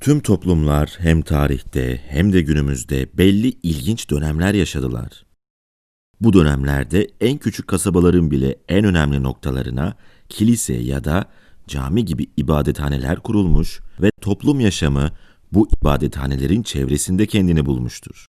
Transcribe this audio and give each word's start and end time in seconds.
Tüm 0.00 0.20
toplumlar 0.20 0.96
hem 0.98 1.22
tarihte 1.22 2.00
hem 2.08 2.32
de 2.32 2.40
günümüzde 2.40 3.08
belli 3.18 3.48
ilginç 3.48 4.10
dönemler 4.10 4.54
yaşadılar. 4.54 5.26
Bu 6.20 6.32
dönemlerde 6.32 7.08
en 7.20 7.38
küçük 7.38 7.68
kasabaların 7.68 8.30
bile 8.30 8.56
en 8.68 8.84
önemli 8.84 9.22
noktalarına 9.22 9.94
kilise 10.28 10.74
ya 10.74 11.04
da 11.04 11.24
cami 11.66 12.04
gibi 12.04 12.26
ibadethaneler 12.36 13.16
kurulmuş 13.16 13.80
ve 14.00 14.10
toplum 14.20 14.60
yaşamı 14.60 15.10
bu 15.52 15.68
ibadethanelerin 15.80 16.62
çevresinde 16.62 17.26
kendini 17.26 17.66
bulmuştur. 17.66 18.26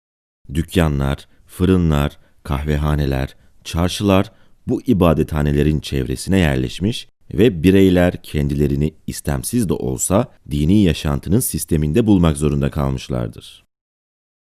Dükkanlar, 0.53 1.27
fırınlar, 1.47 2.19
kahvehaneler, 2.43 3.35
çarşılar 3.63 4.31
bu 4.67 4.81
ibadethanelerin 4.81 5.79
çevresine 5.79 6.37
yerleşmiş 6.37 7.07
ve 7.33 7.63
bireyler 7.63 8.23
kendilerini 8.23 8.93
istemsiz 9.07 9.69
de 9.69 9.73
olsa 9.73 10.25
dini 10.51 10.83
yaşantının 10.83 11.39
sisteminde 11.39 12.07
bulmak 12.07 12.37
zorunda 12.37 12.71
kalmışlardır. 12.71 13.65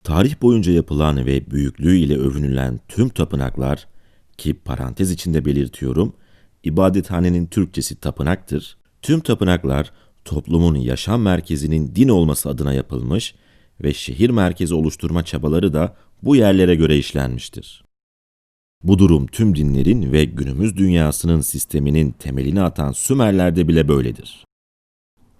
Tarih 0.03 0.41
boyunca 0.41 0.71
yapılan 0.71 1.25
ve 1.25 1.51
büyüklüğüyle 1.51 2.17
övünülen 2.17 2.79
tüm 2.87 3.09
tapınaklar 3.09 3.87
ki 4.37 4.53
parantez 4.53 5.11
içinde 5.11 5.45
belirtiyorum, 5.45 6.13
ibadethanenin 6.63 7.45
Türkçesi 7.45 7.95
tapınaktır. 7.95 8.77
Tüm 9.01 9.19
tapınaklar 9.19 9.91
toplumun 10.25 10.75
yaşam 10.75 11.21
merkezinin 11.21 11.95
din 11.95 12.09
olması 12.09 12.49
adına 12.49 12.73
yapılmış 12.73 13.35
ve 13.83 13.93
şehir 13.93 14.29
merkezi 14.29 14.73
oluşturma 14.73 15.23
çabaları 15.23 15.73
da 15.73 15.95
bu 16.23 16.35
yerlere 16.35 16.75
göre 16.75 16.97
işlenmiştir. 16.97 17.83
Bu 18.83 18.99
durum 18.99 19.27
tüm 19.27 19.55
dinlerin 19.55 20.11
ve 20.11 20.25
günümüz 20.25 20.77
dünyasının 20.77 21.41
sisteminin 21.41 22.11
temelini 22.11 22.61
atan 22.61 22.91
Sümerlerde 22.91 23.67
bile 23.67 23.87
böyledir. 23.87 24.45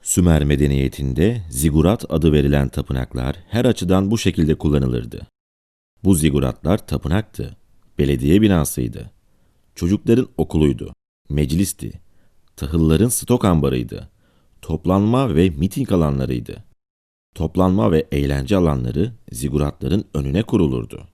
Sümer 0.02 0.44
medeniyetinde 0.44 1.42
zigurat 1.50 2.06
adı 2.10 2.32
verilen 2.32 2.70
tapınaklar 2.70 3.36
her 3.50 3.66
açıdan 3.66 4.12
bu 4.12 4.18
şekilde 4.18 4.56
kullanılırdı. 4.56 5.28
Bu 6.04 6.16
ziguratlar 6.16 6.88
tapınaktı, 6.88 7.58
belediye 8.00 8.42
binasıydı, 8.42 9.12
çocukların 9.76 10.28
okuluydu, 10.38 10.94
meclisti, 11.30 11.92
tahılların 12.56 13.10
stok 13.10 13.46
ambarıydı, 13.46 14.10
toplanma 14.62 15.36
ve 15.36 15.50
miting 15.50 15.92
alanlarıydı. 15.92 16.64
Toplanma 17.36 17.92
ve 17.92 18.08
eğlence 18.12 18.58
alanları 18.58 19.14
ziguratların 19.32 20.06
önüne 20.14 20.44
kurulurdu. 20.44 21.13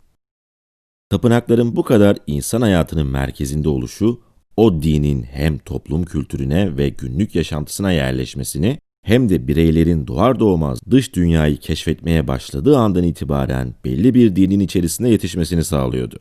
Tapınakların 1.10 1.76
bu 1.76 1.84
kadar 1.84 2.18
insan 2.28 2.62
hayatının 2.62 3.08
merkezinde 3.08 3.70
oluşu, 3.70 4.22
o 4.58 4.82
dinin 4.82 5.24
hem 5.24 5.58
toplum 5.58 6.04
kültürüne 6.04 6.78
ve 6.78 6.90
günlük 6.90 7.36
yaşantısına 7.36 7.92
yerleşmesini 7.92 8.80
hem 9.02 9.30
de 9.30 9.48
bireylerin 9.48 10.08
doğar 10.08 10.40
doğmaz 10.40 10.80
dış 10.92 11.16
dünyayı 11.16 11.58
keşfetmeye 11.58 12.28
başladığı 12.28 12.78
andan 12.78 13.04
itibaren 13.04 13.76
belli 13.86 14.14
bir 14.14 14.36
dinin 14.36 14.60
içerisine 14.60 15.10
yetişmesini 15.10 15.64
sağlıyordu. 15.64 16.20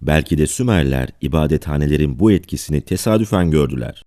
Belki 0.00 0.38
de 0.38 0.46
Sümerler 0.46 1.08
ibadethanelerin 1.20 2.18
bu 2.18 2.32
etkisini 2.32 2.80
tesadüfen 2.80 3.50
gördüler. 3.50 4.02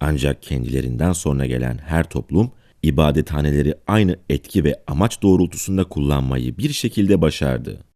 Ancak 0.00 0.42
kendilerinden 0.42 1.12
sonra 1.12 1.46
gelen 1.46 1.78
her 1.78 2.10
toplum 2.10 2.50
ibadethaneleri 2.82 3.74
aynı 3.86 4.16
etki 4.28 4.64
ve 4.64 4.82
amaç 4.86 5.22
doğrultusunda 5.22 5.84
kullanmayı 5.84 6.58
bir 6.58 6.72
şekilde 6.72 7.22
başardı. 7.22 7.87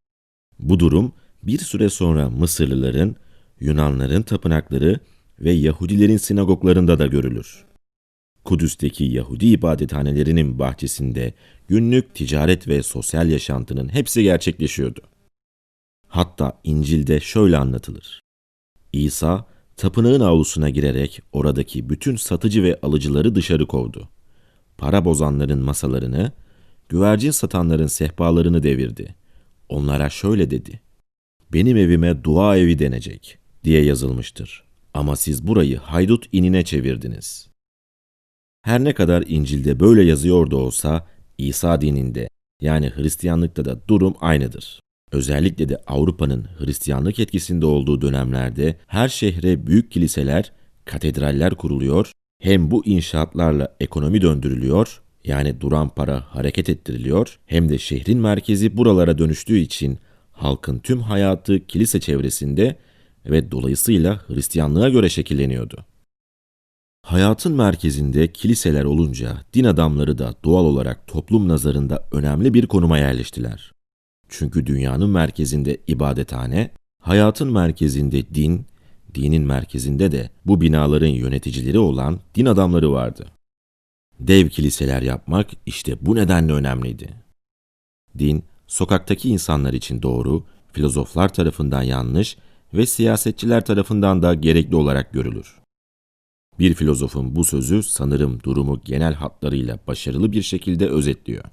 Bu 0.62 0.80
durum 0.80 1.12
bir 1.42 1.58
süre 1.58 1.88
sonra 1.88 2.30
Mısırlıların, 2.30 3.16
Yunanların 3.60 4.22
tapınakları 4.22 5.00
ve 5.40 5.52
Yahudilerin 5.52 6.16
sinagoglarında 6.16 6.98
da 6.98 7.06
görülür. 7.06 7.64
Kudüs'teki 8.44 9.04
Yahudi 9.04 9.46
ibadethanelerinin 9.46 10.58
bahçesinde 10.58 11.34
günlük 11.68 12.14
ticaret 12.14 12.68
ve 12.68 12.82
sosyal 12.82 13.30
yaşantının 13.30 13.88
hepsi 13.88 14.22
gerçekleşiyordu. 14.22 15.00
Hatta 16.08 16.60
İncil'de 16.64 17.20
şöyle 17.20 17.56
anlatılır. 17.56 18.20
İsa, 18.92 19.46
tapınağın 19.76 20.20
avlusuna 20.20 20.70
girerek 20.70 21.22
oradaki 21.32 21.90
bütün 21.90 22.16
satıcı 22.16 22.62
ve 22.62 22.78
alıcıları 22.82 23.34
dışarı 23.34 23.66
kovdu. 23.66 24.08
Para 24.78 25.04
bozanların 25.04 25.64
masalarını, 25.64 26.32
güvercin 26.88 27.30
satanların 27.30 27.86
sehpalarını 27.86 28.62
devirdi. 28.62 29.21
Onlara 29.68 30.10
şöyle 30.10 30.50
dedi. 30.50 30.80
Benim 31.52 31.76
evime 31.76 32.24
dua 32.24 32.56
evi 32.56 32.78
denecek 32.78 33.38
diye 33.64 33.84
yazılmıştır. 33.84 34.64
Ama 34.94 35.16
siz 35.16 35.46
burayı 35.46 35.76
haydut 35.76 36.26
inine 36.32 36.64
çevirdiniz. 36.64 37.48
Her 38.62 38.84
ne 38.84 38.92
kadar 38.92 39.24
İncil'de 39.26 39.80
böyle 39.80 40.02
yazıyor 40.02 40.50
da 40.50 40.56
olsa 40.56 41.06
İsa 41.38 41.80
dininde 41.80 42.28
yani 42.60 42.90
Hristiyanlıkta 42.96 43.64
da 43.64 43.88
durum 43.88 44.14
aynıdır. 44.20 44.80
Özellikle 45.12 45.68
de 45.68 45.76
Avrupa'nın 45.86 46.48
Hristiyanlık 46.58 47.18
etkisinde 47.18 47.66
olduğu 47.66 48.00
dönemlerde 48.00 48.76
her 48.86 49.08
şehre 49.08 49.66
büyük 49.66 49.90
kiliseler, 49.90 50.52
katedraller 50.84 51.54
kuruluyor, 51.54 52.12
hem 52.42 52.70
bu 52.70 52.86
inşaatlarla 52.86 53.76
ekonomi 53.80 54.22
döndürülüyor, 54.22 55.01
yani 55.24 55.60
duran 55.60 55.88
para 55.88 56.20
hareket 56.20 56.68
ettiriliyor, 56.68 57.38
hem 57.46 57.68
de 57.68 57.78
şehrin 57.78 58.18
merkezi 58.18 58.76
buralara 58.76 59.18
dönüştüğü 59.18 59.58
için 59.58 59.98
halkın 60.32 60.78
tüm 60.78 61.00
hayatı 61.00 61.66
kilise 61.66 62.00
çevresinde 62.00 62.76
ve 63.26 63.50
dolayısıyla 63.50 64.20
Hristiyanlığa 64.28 64.88
göre 64.88 65.08
şekilleniyordu. 65.08 65.84
Hayatın 67.02 67.52
merkezinde 67.52 68.32
kiliseler 68.32 68.84
olunca 68.84 69.36
din 69.54 69.64
adamları 69.64 70.18
da 70.18 70.34
doğal 70.44 70.64
olarak 70.64 71.06
toplum 71.06 71.48
nazarında 71.48 72.08
önemli 72.12 72.54
bir 72.54 72.66
konuma 72.66 72.98
yerleştiler. 72.98 73.72
Çünkü 74.28 74.66
dünyanın 74.66 75.10
merkezinde 75.10 75.76
ibadethane, 75.86 76.70
hayatın 77.02 77.52
merkezinde 77.52 78.34
din, 78.34 78.66
dinin 79.14 79.42
merkezinde 79.42 80.12
de 80.12 80.30
bu 80.46 80.60
binaların 80.60 81.06
yöneticileri 81.06 81.78
olan 81.78 82.20
din 82.34 82.46
adamları 82.46 82.92
vardı. 82.92 83.26
Dev 84.20 84.48
kiliseler 84.48 85.02
yapmak 85.02 85.50
işte 85.66 85.96
bu 86.00 86.16
nedenle 86.16 86.52
önemliydi. 86.52 87.14
Din, 88.18 88.44
sokaktaki 88.66 89.28
insanlar 89.28 89.72
için 89.72 90.02
doğru, 90.02 90.44
filozoflar 90.72 91.34
tarafından 91.34 91.82
yanlış 91.82 92.36
ve 92.74 92.86
siyasetçiler 92.86 93.64
tarafından 93.64 94.22
da 94.22 94.34
gerekli 94.34 94.76
olarak 94.76 95.12
görülür. 95.12 95.62
Bir 96.58 96.74
filozofun 96.74 97.36
bu 97.36 97.44
sözü 97.44 97.82
sanırım 97.82 98.42
durumu 98.42 98.80
genel 98.84 99.14
hatlarıyla 99.14 99.78
başarılı 99.86 100.32
bir 100.32 100.42
şekilde 100.42 100.88
özetliyor. 100.88 101.44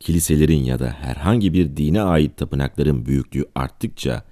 Kiliselerin 0.00 0.64
ya 0.64 0.78
da 0.78 0.90
herhangi 0.90 1.52
bir 1.52 1.76
dine 1.76 2.02
ait 2.02 2.36
tapınakların 2.36 3.06
büyüklüğü 3.06 3.44
arttıkça 3.54 4.24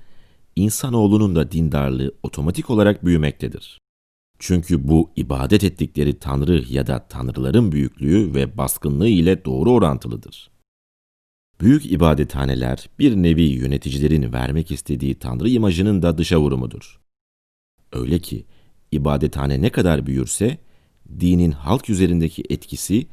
insanoğlunun 0.56 1.36
da 1.36 1.52
dindarlığı 1.52 2.14
otomatik 2.22 2.70
olarak 2.70 3.04
büyümektedir. 3.04 3.80
Çünkü 4.38 4.88
bu 4.88 5.10
ibadet 5.16 5.64
ettikleri 5.64 6.18
tanrı 6.18 6.64
ya 6.68 6.86
da 6.86 7.08
tanrıların 7.08 7.72
büyüklüğü 7.72 8.34
ve 8.34 8.58
baskınlığı 8.58 9.08
ile 9.08 9.44
doğru 9.44 9.72
orantılıdır. 9.72 10.50
Büyük 11.60 11.92
ibadethaneler 11.92 12.88
bir 12.98 13.16
nevi 13.16 13.42
yöneticilerin 13.42 14.32
vermek 14.32 14.70
istediği 14.70 15.14
tanrı 15.14 15.48
imajının 15.48 16.02
da 16.02 16.18
dışa 16.18 16.40
vurumudur. 16.40 17.00
Öyle 17.92 18.18
ki 18.18 18.44
ibadethane 18.92 19.62
ne 19.62 19.70
kadar 19.70 20.06
büyürse 20.06 20.58
dinin 21.20 21.50
halk 21.50 21.90
üzerindeki 21.90 22.42
etkisi 22.50 23.06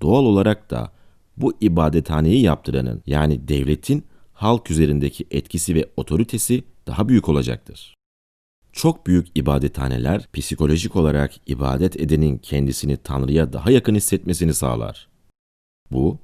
doğal 0.00 0.24
olarak 0.24 0.70
da 0.70 0.92
bu 1.36 1.52
ibadethaneyi 1.60 2.42
yaptıranın 2.42 3.02
yani 3.06 3.48
devletin 3.48 4.04
halk 4.32 4.70
üzerindeki 4.70 5.26
etkisi 5.30 5.74
ve 5.74 5.90
otoritesi 5.96 6.64
daha 6.86 7.08
büyük 7.08 7.28
olacaktır. 7.28 7.94
Çok 8.72 9.06
büyük 9.06 9.26
ibadethaneler 9.34 10.28
psikolojik 10.32 10.96
olarak 10.96 11.32
ibadet 11.46 12.00
edenin 12.00 12.38
kendisini 12.38 12.96
Tanrı'ya 12.96 13.52
daha 13.52 13.70
yakın 13.70 13.94
hissetmesini 13.94 14.54
sağlar. 14.54 15.08
Bu, 15.90 16.18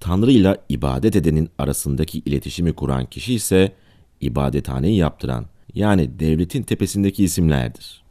Tanrı 0.00 0.32
ile 0.32 0.56
ibadet 0.68 1.16
edenin 1.16 1.50
arasındaki 1.58 2.18
iletişimi 2.18 2.72
kuran 2.72 3.06
kişi 3.06 3.34
ise 3.34 3.72
ibadethaneyi 4.20 4.96
yaptıran 4.96 5.46
yani 5.74 6.18
devletin 6.18 6.62
tepesindeki 6.62 7.24
isimlerdir. 7.24 8.04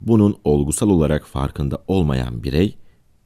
Bunun 0.00 0.36
olgusal 0.44 0.90
olarak 0.90 1.26
farkında 1.26 1.84
olmayan 1.88 2.42
birey, 2.42 2.76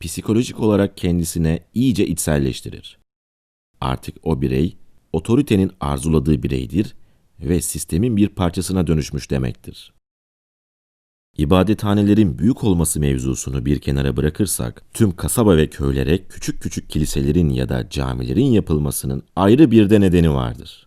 psikolojik 0.01 0.61
olarak 0.61 0.97
kendisine 0.97 1.61
iyice 1.75 2.07
içselleştirir. 2.07 2.99
Artık 3.81 4.17
o 4.23 4.43
birey, 4.43 4.77
otoritenin 5.13 5.73
arzuladığı 5.81 6.43
bireydir 6.43 6.95
ve 7.41 7.61
sistemin 7.61 8.17
bir 8.17 8.29
parçasına 8.29 8.87
dönüşmüş 8.87 9.31
demektir. 9.31 9.93
İbadethanelerin 11.39 12.39
büyük 12.39 12.65
olması 12.65 13.01
mevzusunu 13.01 13.67
bir 13.67 13.79
kenara 13.79 14.17
bırakırsak, 14.17 14.83
tüm 14.95 15.17
kasaba 15.17 15.57
ve 15.57 15.71
köylere 15.71 16.19
küçük 16.19 16.63
küçük 16.63 16.91
kiliselerin 16.91 17.49
ya 17.49 17.69
da 17.69 17.91
camilerin 17.91 18.45
yapılmasının 18.45 19.23
ayrı 19.37 19.71
bir 19.71 19.91
de 19.91 20.01
nedeni 20.01 20.33
vardır. 20.33 20.87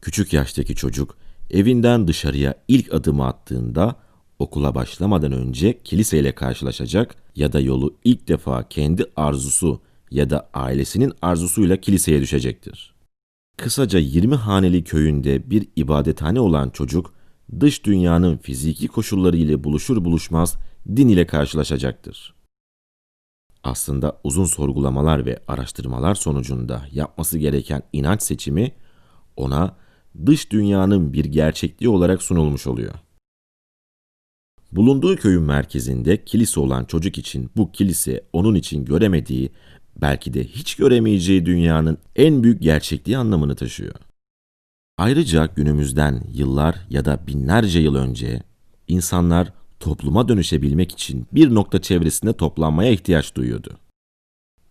Küçük 0.00 0.32
yaştaki 0.32 0.74
çocuk 0.74 1.16
evinden 1.50 2.08
dışarıya 2.08 2.54
ilk 2.68 2.94
adımı 2.94 3.26
attığında 3.26 3.96
okula 4.38 4.74
başlamadan 4.74 5.32
önce 5.32 5.82
kiliseyle 5.82 6.34
karşılaşacak 6.34 7.16
ya 7.36 7.52
da 7.52 7.60
yolu 7.60 7.96
ilk 8.04 8.28
defa 8.28 8.68
kendi 8.68 9.04
arzusu 9.16 9.80
ya 10.10 10.30
da 10.30 10.50
ailesinin 10.54 11.12
arzusuyla 11.22 11.76
kiliseye 11.76 12.20
düşecektir. 12.20 12.93
Kısaca 13.56 13.98
20 13.98 14.34
haneli 14.34 14.84
köyünde 14.84 15.50
bir 15.50 15.68
ibadethane 15.76 16.40
olan 16.40 16.70
çocuk, 16.70 17.14
dış 17.60 17.84
dünyanın 17.84 18.36
fiziki 18.36 18.88
koşulları 18.88 19.36
ile 19.36 19.64
buluşur 19.64 20.04
buluşmaz 20.04 20.56
din 20.96 21.08
ile 21.08 21.26
karşılaşacaktır. 21.26 22.34
Aslında 23.64 24.20
uzun 24.24 24.44
sorgulamalar 24.44 25.26
ve 25.26 25.38
araştırmalar 25.48 26.14
sonucunda 26.14 26.86
yapması 26.92 27.38
gereken 27.38 27.82
inanç 27.92 28.22
seçimi 28.22 28.72
ona 29.36 29.76
dış 30.26 30.52
dünyanın 30.52 31.12
bir 31.12 31.24
gerçekliği 31.24 31.90
olarak 31.90 32.22
sunulmuş 32.22 32.66
oluyor. 32.66 32.94
Bulunduğu 34.72 35.16
köyün 35.16 35.42
merkezinde 35.42 36.24
kilise 36.24 36.60
olan 36.60 36.84
çocuk 36.84 37.18
için 37.18 37.50
bu 37.56 37.72
kilise 37.72 38.24
onun 38.32 38.54
için 38.54 38.84
göremediği, 38.84 39.50
belki 40.00 40.34
de 40.34 40.44
hiç 40.44 40.74
göremeyeceği 40.74 41.46
dünyanın 41.46 41.98
en 42.16 42.42
büyük 42.42 42.62
gerçekliği 42.62 43.18
anlamını 43.18 43.54
taşıyor. 43.54 43.94
Ayrıca 44.98 45.46
günümüzden 45.46 46.22
yıllar 46.32 46.86
ya 46.90 47.04
da 47.04 47.26
binlerce 47.26 47.80
yıl 47.80 47.94
önce 47.94 48.42
insanlar 48.88 49.52
topluma 49.80 50.28
dönüşebilmek 50.28 50.92
için 50.92 51.26
bir 51.32 51.54
nokta 51.54 51.82
çevresinde 51.82 52.32
toplanmaya 52.32 52.90
ihtiyaç 52.90 53.34
duyuyordu. 53.34 53.78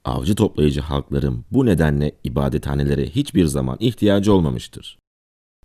Avcı 0.05 0.35
toplayıcı 0.35 0.81
halkların 0.81 1.45
bu 1.51 1.65
nedenle 1.65 2.11
ibadethanelere 2.23 3.09
hiçbir 3.09 3.45
zaman 3.45 3.77
ihtiyacı 3.79 4.33
olmamıştır. 4.33 4.99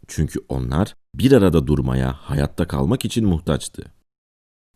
Çünkü 0.09 0.41
onlar 0.49 0.95
bir 1.15 1.33
arada 1.33 1.67
durmaya, 1.67 2.13
hayatta 2.13 2.69
kalmak 2.69 3.05
için 3.05 3.27
muhtaçtı. 3.27 3.83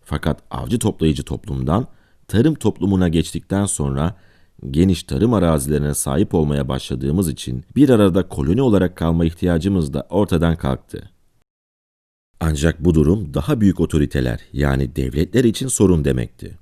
Fakat 0.04 0.42
avcı 0.50 0.78
toplayıcı 0.78 1.22
toplumdan 1.22 1.86
tarım 2.28 2.54
toplumuna 2.54 3.08
geçtikten 3.08 3.66
sonra 3.66 4.16
geniş 4.70 5.02
tarım 5.02 5.34
arazilerine 5.34 5.94
sahip 5.94 6.34
olmaya 6.34 6.68
başladığımız 6.68 7.28
için 7.28 7.64
bir 7.76 7.88
arada 7.88 8.28
koloni 8.28 8.62
olarak 8.62 8.96
kalma 8.96 9.24
ihtiyacımız 9.24 9.94
da 9.94 10.06
ortadan 10.10 10.56
kalktı. 10.56 11.10
Ancak 12.40 12.84
bu 12.84 12.94
durum 12.94 13.34
daha 13.34 13.60
büyük 13.60 13.80
otoriteler 13.80 14.40
yani 14.52 14.96
devletler 14.96 15.44
için 15.44 15.68
sorun 15.68 16.04
demekti. 16.04 16.58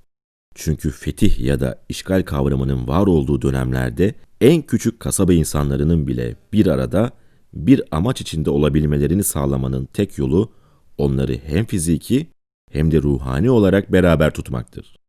Çünkü 0.55 0.91
fetih 0.91 1.41
ya 1.41 1.61
da 1.61 1.83
işgal 1.89 2.23
kavramının 2.23 2.89
var 2.89 3.07
olduğu 3.07 3.43
dönemlerde 3.43 4.15
en 4.41 4.63
küçük 4.63 5.01
kasaba 5.01 5.33
insanlarının 5.33 6.07
bile 6.07 6.37
bir 6.53 6.67
arada 6.67 7.11
bir 7.55 7.83
amaç 7.91 8.21
içinde 8.21 8.51
olabilmelerini 8.51 9.25
sağlamanın 9.25 9.89
tek 9.93 10.19
yolu 10.19 10.53
onları 10.99 11.39
hem 11.45 11.65
fiziki 11.65 12.27
hem 12.71 12.91
de 12.91 13.03
ruhani 13.03 13.51
olarak 13.51 13.93
beraber 13.93 14.31
tutmaktır. 14.31 15.00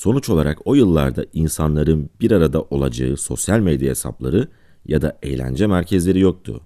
Sonuç 0.00 0.30
olarak 0.30 0.66
o 0.66 0.74
yıllarda 0.74 1.26
insanların 1.32 2.10
bir 2.20 2.30
arada 2.30 2.62
olacağı 2.62 3.16
sosyal 3.16 3.60
medya 3.60 3.90
hesapları 3.90 4.48
ya 4.86 5.02
da 5.02 5.18
eğlence 5.22 5.66
merkezleri 5.66 6.20
yoktu. 6.20 6.60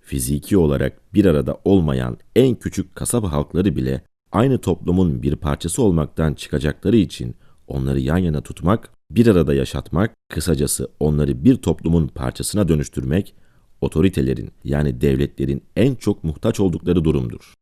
Fiziki 0.00 0.56
olarak 0.56 1.14
bir 1.14 1.24
arada 1.24 1.60
olmayan 1.64 2.18
en 2.36 2.54
küçük 2.54 2.94
kasaba 2.94 3.32
halkları 3.32 3.76
bile 3.76 4.04
aynı 4.32 4.58
toplumun 4.58 5.22
bir 5.22 5.36
parçası 5.36 5.82
olmaktan 5.82 6.34
çıkacakları 6.34 6.96
için 6.96 7.34
onları 7.68 8.00
yan 8.00 8.18
yana 8.18 8.40
tutmak, 8.40 8.90
bir 9.10 9.26
arada 9.26 9.54
yaşatmak, 9.54 10.14
kısacası 10.28 10.88
onları 11.00 11.44
bir 11.44 11.56
toplumun 11.56 12.08
parçasına 12.08 12.68
dönüştürmek, 12.68 13.34
otoritelerin 13.80 14.50
yani 14.64 15.00
devletlerin 15.00 15.62
en 15.76 15.94
çok 15.94 16.24
muhtaç 16.24 16.60
oldukları 16.60 17.04
durumdur. 17.04 17.54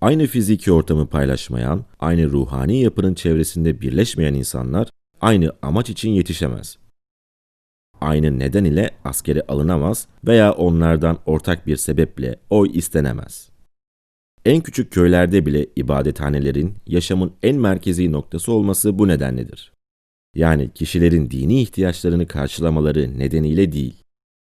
Aynı 0.00 0.26
fiziki 0.26 0.72
ortamı 0.72 1.06
paylaşmayan, 1.06 1.84
aynı 1.98 2.30
ruhani 2.30 2.80
yapının 2.80 3.14
çevresinde 3.14 3.80
birleşmeyen 3.80 4.34
insanlar 4.34 4.88
aynı 5.20 5.52
amaç 5.62 5.90
için 5.90 6.10
yetişemez. 6.10 6.78
Aynı 8.00 8.38
neden 8.38 8.64
ile 8.64 8.90
askere 9.04 9.42
alınamaz 9.48 10.08
veya 10.24 10.52
onlardan 10.52 11.18
ortak 11.26 11.66
bir 11.66 11.76
sebeple 11.76 12.36
oy 12.50 12.70
istenemez. 12.78 13.50
En 14.44 14.60
küçük 14.60 14.92
köylerde 14.92 15.46
bile 15.46 15.66
ibadethanelerin 15.76 16.74
yaşamın 16.86 17.32
en 17.42 17.56
merkezi 17.56 18.12
noktası 18.12 18.52
olması 18.52 18.98
bu 18.98 19.08
nedenledir. 19.08 19.72
Yani 20.34 20.70
kişilerin 20.74 21.30
dini 21.30 21.62
ihtiyaçlarını 21.62 22.26
karşılamaları 22.26 23.18
nedeniyle 23.18 23.72
değil, 23.72 24.04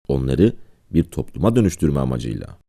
onları 0.08 0.54
bir 0.94 1.04
topluma 1.04 1.56
dönüştürme 1.56 2.00
amacıyla. 2.00 2.61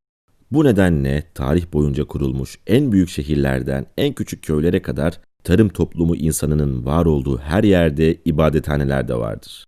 Bu 0.53 0.65
nedenle 0.65 1.23
tarih 1.35 1.73
boyunca 1.73 2.05
kurulmuş 2.05 2.59
en 2.67 2.93
büyük 2.93 3.09
şehirlerden 3.09 3.87
en 3.97 4.13
küçük 4.13 4.43
köylere 4.43 4.83
kadar 4.83 5.21
tarım 5.45 5.69
toplumu 5.69 6.17
insanının 6.17 6.87
var 6.87 7.07
olduğu 7.07 7.39
her 7.39 7.65
yerde 7.65 8.15
ibadethaneler 8.25 9.09
de 9.09 9.15
vardır. 9.15 9.65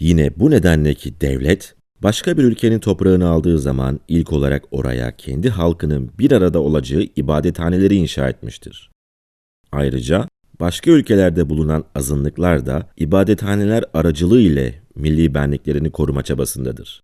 Yine 0.00 0.30
bu 0.36 0.50
nedenle 0.50 0.94
ki 0.94 1.20
devlet 1.20 1.74
başka 2.02 2.38
bir 2.38 2.42
ülkenin 2.42 2.78
toprağını 2.78 3.28
aldığı 3.28 3.58
zaman 3.58 4.00
ilk 4.08 4.32
olarak 4.32 4.64
oraya 4.70 5.16
kendi 5.16 5.50
halkının 5.50 6.10
bir 6.18 6.32
arada 6.32 6.60
olacağı 6.60 7.02
ibadethaneleri 7.16 7.94
inşa 7.94 8.28
etmiştir. 8.28 8.90
Ayrıca 9.72 10.28
başka 10.60 10.90
ülkelerde 10.90 11.48
bulunan 11.48 11.84
azınlıklar 11.94 12.66
da 12.66 12.90
ibadethaneler 12.96 13.84
aracılığı 13.94 14.40
ile 14.40 14.82
milli 14.94 15.34
benliklerini 15.34 15.90
koruma 15.90 16.22
çabasındadır. 16.22 17.03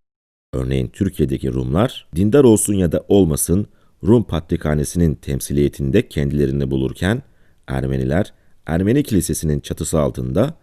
Örneğin 0.53 0.87
Türkiye'deki 0.87 1.53
Rumlar, 1.53 2.07
dindar 2.15 2.43
olsun 2.43 2.73
ya 2.73 2.91
da 2.91 3.05
olmasın 3.07 3.67
Rum 4.03 4.23
Patrikhanesi'nin 4.23 5.15
temsiliyetinde 5.15 6.09
kendilerini 6.09 6.71
bulurken, 6.71 7.23
Ermeniler, 7.67 8.33
Ermeni 8.65 9.03
Kilisesi'nin 9.03 9.59
çatısı 9.59 9.99
altında, 9.99 10.57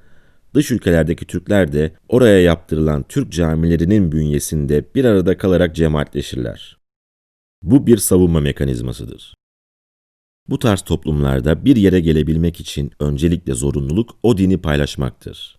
dış 0.54 0.70
ülkelerdeki 0.70 1.24
Türkler 1.24 1.72
de 1.72 1.92
oraya 2.08 2.40
yaptırılan 2.40 3.04
Türk 3.08 3.32
camilerinin 3.32 4.12
bünyesinde 4.12 4.84
bir 4.94 5.04
arada 5.04 5.38
kalarak 5.38 5.74
cemaatleşirler. 5.74 6.78
Bu 7.62 7.86
bir 7.86 7.96
savunma 7.96 8.40
mekanizmasıdır. 8.40 9.34
Bu 10.48 10.58
tarz 10.58 10.80
toplumlarda 10.80 11.64
bir 11.64 11.76
yere 11.76 12.00
gelebilmek 12.00 12.60
için 12.60 12.92
öncelikle 13.00 13.54
zorunluluk 13.54 14.16
o 14.22 14.38
dini 14.38 14.58
paylaşmaktır. 14.58 15.57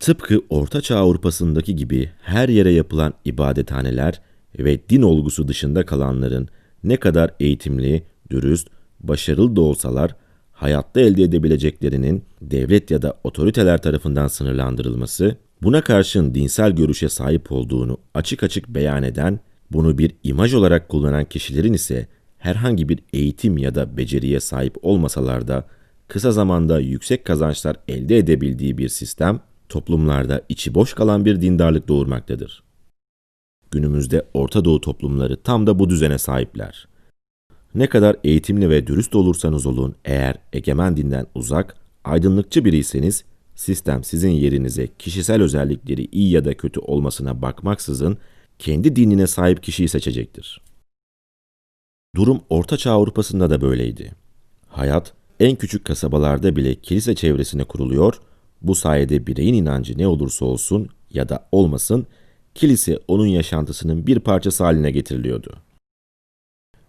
Tıpkı 0.00 0.40
Orta 0.50 0.80
Çağ 0.80 0.98
Avrupa'sındaki 0.98 1.76
gibi 1.76 2.10
her 2.22 2.48
yere 2.48 2.72
yapılan 2.72 3.14
ibadethaneler 3.24 4.20
ve 4.58 4.88
din 4.88 5.02
olgusu 5.02 5.48
dışında 5.48 5.86
kalanların 5.86 6.48
ne 6.84 6.96
kadar 6.96 7.30
eğitimli, 7.40 8.02
dürüst, 8.30 8.68
başarılı 9.00 9.56
da 9.56 9.60
olsalar 9.60 10.16
hayatta 10.52 11.00
elde 11.00 11.22
edebileceklerinin 11.22 12.24
devlet 12.42 12.90
ya 12.90 13.02
da 13.02 13.18
otoriteler 13.24 13.82
tarafından 13.82 14.28
sınırlandırılması, 14.28 15.36
buna 15.62 15.80
karşın 15.80 16.34
dinsel 16.34 16.72
görüşe 16.72 17.08
sahip 17.08 17.52
olduğunu 17.52 17.98
açık 18.14 18.42
açık 18.42 18.68
beyan 18.68 19.02
eden, 19.02 19.40
bunu 19.72 19.98
bir 19.98 20.12
imaj 20.22 20.54
olarak 20.54 20.88
kullanan 20.88 21.24
kişilerin 21.24 21.72
ise 21.72 22.06
herhangi 22.38 22.88
bir 22.88 22.98
eğitim 23.12 23.58
ya 23.58 23.74
da 23.74 23.96
beceriye 23.96 24.40
sahip 24.40 24.76
olmasalar 24.82 25.48
da 25.48 25.66
kısa 26.08 26.32
zamanda 26.32 26.80
yüksek 26.80 27.24
kazançlar 27.24 27.76
elde 27.88 28.18
edebildiği 28.18 28.78
bir 28.78 28.88
sistem, 28.88 29.40
toplumlarda 29.68 30.42
içi 30.48 30.74
boş 30.74 30.94
kalan 30.94 31.24
bir 31.24 31.40
dindarlık 31.40 31.88
doğurmaktadır. 31.88 32.62
Günümüzde 33.70 34.26
Orta 34.34 34.64
Doğu 34.64 34.80
toplumları 34.80 35.36
tam 35.36 35.66
da 35.66 35.78
bu 35.78 35.90
düzene 35.90 36.18
sahipler. 36.18 36.88
Ne 37.74 37.86
kadar 37.86 38.16
eğitimli 38.24 38.70
ve 38.70 38.86
dürüst 38.86 39.14
olursanız 39.14 39.66
olun 39.66 39.94
eğer 40.04 40.36
egemen 40.52 40.96
dinden 40.96 41.26
uzak, 41.34 41.76
aydınlıkçı 42.04 42.64
biriyseniz 42.64 43.24
sistem 43.54 44.04
sizin 44.04 44.30
yerinize 44.30 44.88
kişisel 44.98 45.42
özellikleri 45.42 46.08
iyi 46.12 46.30
ya 46.30 46.44
da 46.44 46.56
kötü 46.56 46.80
olmasına 46.80 47.42
bakmaksızın 47.42 48.18
kendi 48.58 48.96
dinine 48.96 49.26
sahip 49.26 49.62
kişiyi 49.62 49.88
seçecektir. 49.88 50.60
Durum 52.16 52.40
Orta 52.50 52.76
Çağ 52.76 52.92
Avrupa'sında 52.92 53.50
da 53.50 53.60
böyleydi. 53.60 54.12
Hayat 54.68 55.12
en 55.40 55.56
küçük 55.56 55.84
kasabalarda 55.84 56.56
bile 56.56 56.74
kilise 56.74 57.14
çevresine 57.14 57.64
kuruluyor 57.64 58.20
bu 58.62 58.74
sayede 58.74 59.26
bireyin 59.26 59.54
inancı 59.54 59.98
ne 59.98 60.06
olursa 60.06 60.44
olsun 60.44 60.88
ya 61.10 61.28
da 61.28 61.48
olmasın, 61.52 62.06
kilise 62.54 62.98
onun 63.08 63.26
yaşantısının 63.26 64.06
bir 64.06 64.20
parçası 64.20 64.64
haline 64.64 64.90
getiriliyordu. 64.90 65.56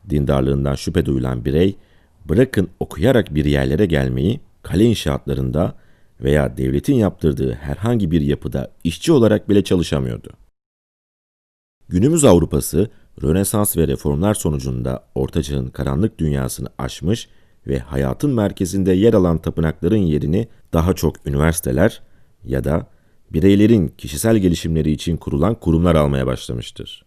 Dindarlığından 0.10 0.76
şüphe 0.76 1.06
duyulan 1.06 1.46
birey, 1.46 1.76
bırakın 2.26 2.70
okuyarak 2.80 3.36
bir 3.36 3.46
yerlere 3.46 3.86
gelmeyi, 3.86 4.40
kale 4.64 4.86
inşaatlarında 4.86 5.76
veya 6.22 6.58
devletin 6.58 6.96
yaptırdığı 6.96 7.54
herhangi 7.54 8.12
bir 8.12 8.22
yapıda 8.22 8.72
işçi 8.84 9.12
olarak 9.12 9.50
bile 9.50 9.64
çalışamıyordu. 9.64 10.30
Günümüz 11.90 12.26
Avrupası, 12.26 12.90
Rönesans 13.24 13.78
ve 13.78 13.88
reformlar 13.88 14.34
sonucunda 14.34 15.04
Ortaçağ'ın 15.16 15.68
karanlık 15.68 16.20
dünyasını 16.20 16.68
aşmış 16.78 17.30
ve 17.68 17.80
hayatın 17.80 18.30
merkezinde 18.30 18.94
yer 18.94 19.14
alan 19.14 19.38
tapınakların 19.38 19.98
yerini 19.98 20.48
daha 20.74 20.94
çok 20.94 21.28
üniversiteler 21.28 22.02
ya 22.46 22.64
da 22.64 22.88
bireylerin 23.34 23.88
kişisel 23.88 24.38
gelişimleri 24.38 24.92
için 24.92 25.18
kurulan 25.18 25.56
kurumlar 25.56 25.96
almaya 25.96 26.28
başlamıştır. 26.28 27.06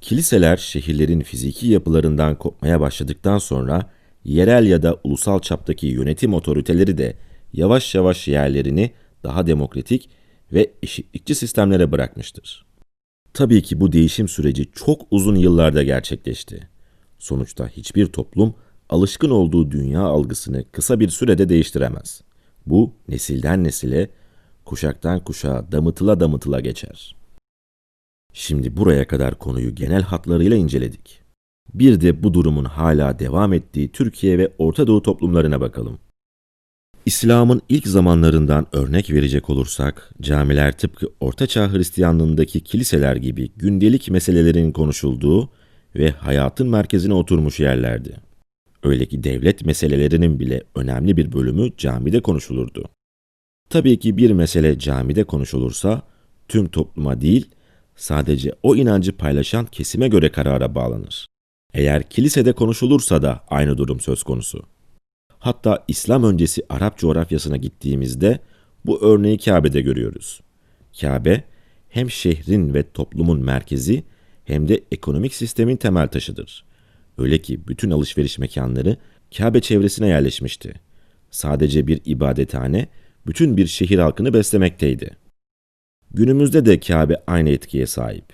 Kiliseler 0.00 0.56
şehirlerin 0.56 1.20
fiziki 1.20 1.66
yapılarından 1.66 2.38
kopmaya 2.38 2.80
başladıktan 2.80 3.38
sonra 3.38 3.90
yerel 4.24 4.66
ya 4.66 4.82
da 4.82 5.00
ulusal 5.04 5.40
çaptaki 5.40 5.86
yönetim 5.86 6.34
otoriteleri 6.34 6.98
de 6.98 7.16
yavaş 7.52 7.94
yavaş 7.94 8.28
yerlerini 8.28 8.90
daha 9.22 9.46
demokratik 9.46 10.10
ve 10.52 10.72
eşitlikçi 10.82 11.34
sistemlere 11.34 11.92
bırakmıştır. 11.92 12.66
Tabii 13.34 13.62
ki 13.62 13.80
bu 13.80 13.92
değişim 13.92 14.28
süreci 14.28 14.66
çok 14.72 15.00
uzun 15.10 15.36
yıllarda 15.36 15.82
gerçekleşti. 15.82 16.68
Sonuçta 17.18 17.68
hiçbir 17.68 18.06
toplum 18.06 18.54
alışkın 18.88 19.30
olduğu 19.30 19.70
dünya 19.70 20.00
algısını 20.00 20.64
kısa 20.72 21.00
bir 21.00 21.08
sürede 21.08 21.48
değiştiremez. 21.48 22.22
Bu 22.66 22.92
nesilden 23.08 23.64
nesile, 23.64 24.10
kuşaktan 24.64 25.20
kuşağa 25.20 25.72
damıtıla 25.72 26.20
damıtıla 26.20 26.60
geçer. 26.60 27.16
Şimdi 28.32 28.76
buraya 28.76 29.06
kadar 29.06 29.38
konuyu 29.38 29.74
genel 29.74 30.02
hatlarıyla 30.02 30.56
inceledik. 30.56 31.20
Bir 31.74 32.00
de 32.00 32.22
bu 32.22 32.34
durumun 32.34 32.64
hala 32.64 33.18
devam 33.18 33.52
ettiği 33.52 33.92
Türkiye 33.92 34.38
ve 34.38 34.52
Orta 34.58 34.86
Doğu 34.86 35.02
toplumlarına 35.02 35.60
bakalım. 35.60 35.98
İslam'ın 37.06 37.62
ilk 37.68 37.86
zamanlarından 37.86 38.66
örnek 38.72 39.10
verecek 39.10 39.50
olursak, 39.50 40.10
camiler 40.20 40.78
tıpkı 40.78 41.06
Ortaçağ 41.20 41.72
Hristiyanlığındaki 41.72 42.60
kiliseler 42.60 43.16
gibi 43.16 43.50
gündelik 43.56 44.10
meselelerin 44.10 44.72
konuşulduğu 44.72 45.50
ve 45.96 46.10
hayatın 46.10 46.68
merkezine 46.68 47.14
oturmuş 47.14 47.60
yerlerdi. 47.60 48.27
Öyle 48.82 49.06
ki 49.06 49.24
devlet 49.24 49.64
meselelerinin 49.64 50.40
bile 50.40 50.62
önemli 50.74 51.16
bir 51.16 51.32
bölümü 51.32 51.76
camide 51.76 52.20
konuşulurdu. 52.20 52.88
Tabii 53.70 53.98
ki 53.98 54.16
bir 54.16 54.30
mesele 54.30 54.78
camide 54.78 55.24
konuşulursa 55.24 56.02
tüm 56.48 56.68
topluma 56.68 57.20
değil, 57.20 57.50
sadece 57.96 58.52
o 58.62 58.76
inancı 58.76 59.16
paylaşan 59.16 59.66
kesime 59.66 60.08
göre 60.08 60.32
karara 60.32 60.74
bağlanır. 60.74 61.26
Eğer 61.74 62.02
kilisede 62.02 62.52
konuşulursa 62.52 63.22
da 63.22 63.44
aynı 63.48 63.78
durum 63.78 64.00
söz 64.00 64.22
konusu. 64.22 64.62
Hatta 65.38 65.84
İslam 65.88 66.24
öncesi 66.24 66.62
Arap 66.68 66.98
coğrafyasına 66.98 67.56
gittiğimizde 67.56 68.40
bu 68.86 69.02
örneği 69.02 69.38
Kabe'de 69.38 69.80
görüyoruz. 69.80 70.40
Kabe 71.00 71.44
hem 71.88 72.10
şehrin 72.10 72.74
ve 72.74 72.92
toplumun 72.92 73.44
merkezi 73.44 74.04
hem 74.44 74.68
de 74.68 74.84
ekonomik 74.92 75.34
sistemin 75.34 75.76
temel 75.76 76.08
taşıdır. 76.08 76.64
Öyle 77.18 77.42
ki 77.42 77.68
bütün 77.68 77.90
alışveriş 77.90 78.38
mekanları 78.38 78.96
Kabe 79.36 79.60
çevresine 79.60 80.08
yerleşmişti. 80.08 80.74
Sadece 81.30 81.86
bir 81.86 82.00
ibadethane 82.04 82.88
bütün 83.26 83.56
bir 83.56 83.66
şehir 83.66 83.98
halkını 83.98 84.34
beslemekteydi. 84.34 85.16
Günümüzde 86.10 86.66
de 86.66 86.80
Kabe 86.80 87.22
aynı 87.26 87.50
etkiye 87.50 87.86
sahip. 87.86 88.24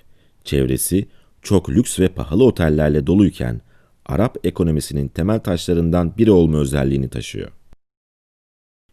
Çevresi 0.43 1.07
çok 1.41 1.69
lüks 1.69 1.99
ve 1.99 2.07
pahalı 2.07 2.43
otellerle 2.43 3.07
doluyken 3.07 3.61
Arap 4.05 4.37
ekonomisinin 4.43 5.07
temel 5.07 5.39
taşlarından 5.39 6.17
biri 6.17 6.31
olma 6.31 6.57
özelliğini 6.57 7.09
taşıyor. 7.09 7.51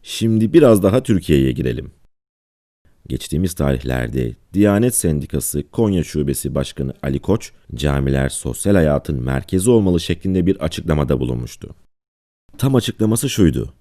Şimdi 0.03 0.53
biraz 0.53 0.83
daha 0.83 1.03
Türkiye'ye 1.03 1.51
girelim. 1.51 1.91
Geçtiğimiz 3.07 3.53
tarihlerde 3.53 4.33
Diyanet 4.53 4.95
Sendikası 4.95 5.63
Konya 5.71 6.03
Şubesi 6.03 6.55
Başkanı 6.55 6.93
Ali 7.03 7.19
Koç, 7.19 7.51
camiler 7.75 8.29
sosyal 8.29 8.75
hayatın 8.75 9.23
merkezi 9.23 9.69
olmalı 9.69 9.99
şeklinde 9.99 10.45
bir 10.45 10.63
açıklamada 10.63 11.19
bulunmuştu. 11.19 11.75
Tam 12.57 12.75
açıklaması 12.75 13.29
şuydu. 13.29 13.73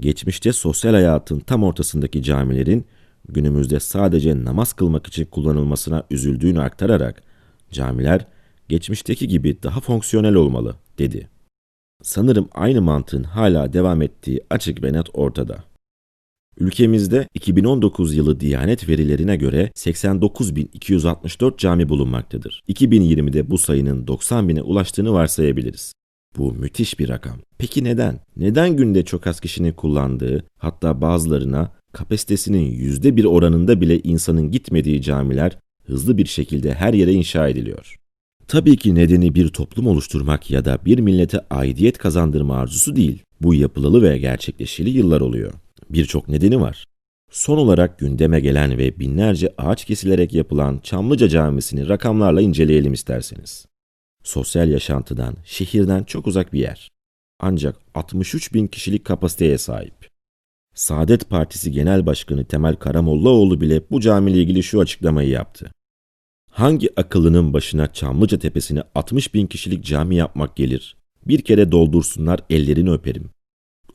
Geçmişte 0.00 0.52
sosyal 0.52 0.92
hayatın 0.92 1.40
tam 1.40 1.64
ortasındaki 1.64 2.22
camilerin 2.22 2.84
günümüzde 3.28 3.80
sadece 3.80 4.44
namaz 4.44 4.72
kılmak 4.72 5.06
için 5.06 5.24
kullanılmasına 5.24 6.02
üzüldüğünü 6.10 6.60
aktararak 6.60 7.22
camiler 7.70 8.26
geçmişteki 8.68 9.28
gibi 9.28 9.62
daha 9.62 9.80
fonksiyonel 9.80 10.34
olmalı 10.34 10.76
dedi. 10.98 11.28
Sanırım 12.02 12.48
aynı 12.52 12.82
mantığın 12.82 13.22
hala 13.22 13.72
devam 13.72 14.02
ettiği 14.02 14.40
açık 14.50 14.82
ve 14.82 14.92
net 14.92 15.06
ortada. 15.12 15.64
Ülkemizde 16.58 17.28
2019 17.34 18.14
yılı 18.14 18.40
Diyanet 18.40 18.88
verilerine 18.88 19.36
göre 19.36 19.70
89.264 19.76 21.58
cami 21.58 21.88
bulunmaktadır. 21.88 22.62
2020'de 22.68 23.50
bu 23.50 23.58
sayının 23.58 24.06
90 24.06 24.48
bine 24.48 24.62
ulaştığını 24.62 25.12
varsayabiliriz. 25.12 25.92
Bu 26.38 26.52
müthiş 26.52 26.98
bir 26.98 27.08
rakam. 27.08 27.38
Peki 27.58 27.84
neden? 27.84 28.20
Neden 28.36 28.76
günde 28.76 29.04
çok 29.04 29.26
az 29.26 29.40
kişinin 29.40 29.72
kullandığı, 29.72 30.44
hatta 30.58 31.00
bazılarına 31.00 31.72
kapasitesinin 31.92 32.70
yüzde 32.70 33.16
bir 33.16 33.24
oranında 33.24 33.80
bile 33.80 33.98
insanın 33.98 34.50
gitmediği 34.50 35.02
camiler 35.02 35.58
hızlı 35.84 36.18
bir 36.18 36.26
şekilde 36.26 36.74
her 36.74 36.94
yere 36.94 37.12
inşa 37.12 37.48
ediliyor? 37.48 37.96
Tabii 38.48 38.76
ki 38.76 38.94
nedeni 38.94 39.34
bir 39.34 39.48
toplum 39.48 39.86
oluşturmak 39.86 40.50
ya 40.50 40.64
da 40.64 40.78
bir 40.84 40.98
millete 40.98 41.40
aidiyet 41.50 41.98
kazandırma 41.98 42.56
arzusu 42.56 42.96
değil. 42.96 43.22
Bu 43.40 43.54
yapılalı 43.54 44.02
ve 44.02 44.18
gerçekleşili 44.18 44.90
yıllar 44.90 45.20
oluyor. 45.20 45.52
Birçok 45.92 46.28
nedeni 46.28 46.60
var. 46.60 46.84
Son 47.30 47.58
olarak 47.58 47.98
gündeme 47.98 48.40
gelen 48.40 48.78
ve 48.78 48.98
binlerce 48.98 49.54
ağaç 49.58 49.84
kesilerek 49.84 50.32
yapılan 50.34 50.80
Çamlıca 50.82 51.28
Camisi'ni 51.28 51.88
rakamlarla 51.88 52.40
inceleyelim 52.40 52.92
isterseniz. 52.92 53.66
Sosyal 54.24 54.68
yaşantıdan, 54.68 55.36
şehirden 55.44 56.04
çok 56.04 56.26
uzak 56.26 56.52
bir 56.52 56.60
yer. 56.60 56.90
Ancak 57.40 57.76
63 57.94 58.54
bin 58.54 58.66
kişilik 58.66 59.04
kapasiteye 59.04 59.58
sahip. 59.58 60.08
Saadet 60.74 61.30
Partisi 61.30 61.72
Genel 61.72 62.06
Başkanı 62.06 62.44
Temel 62.44 62.76
Karamollaoğlu 62.76 63.60
bile 63.60 63.82
bu 63.90 64.00
camiyle 64.00 64.38
ilgili 64.38 64.62
şu 64.62 64.80
açıklamayı 64.80 65.28
yaptı. 65.28 65.72
Hangi 66.50 67.00
akıllının 67.00 67.52
başına 67.52 67.92
Çamlıca 67.92 68.38
Tepesi'ne 68.38 68.82
60 68.94 69.34
bin 69.34 69.46
kişilik 69.46 69.84
cami 69.84 70.16
yapmak 70.16 70.56
gelir? 70.56 70.96
Bir 71.26 71.42
kere 71.42 71.72
doldursunlar 71.72 72.40
ellerini 72.50 72.90
öperim. 72.90 73.30